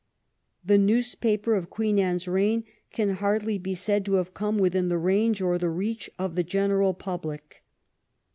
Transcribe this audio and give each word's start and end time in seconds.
The 0.65 0.79
newspaper 0.79 1.53
of 1.53 1.69
Queen 1.69 1.99
Anne's 1.99 2.27
reign 2.27 2.63
can 2.91 3.11
hardly 3.11 3.59
be 3.59 3.75
said 3.75 4.03
to 4.05 4.13
have 4.15 4.33
come 4.33 4.57
within 4.57 4.89
the 4.89 4.97
range 4.97 5.43
or 5.43 5.59
the 5.59 5.69
reach 5.69 6.09
of 6.17 6.33
the 6.33 6.43
general 6.43 6.95
public. 6.95 7.63